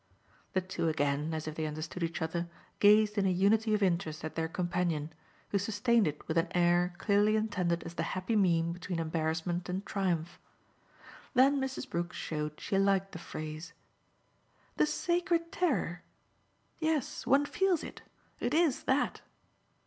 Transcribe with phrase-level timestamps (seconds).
[0.53, 4.25] The two again, as if they understood each other, gazed in a unity of interest
[4.25, 5.13] at their companion,
[5.49, 9.85] who sustained it with an air clearly intended as the happy mean between embarrassment and
[9.85, 10.39] triumph.
[11.35, 11.87] Then Mrs.
[11.87, 13.73] Brook showed she liked the phrase.
[14.77, 16.01] "The sacred terror!
[16.79, 18.01] Yes, one feels it.
[18.39, 19.21] It IS that."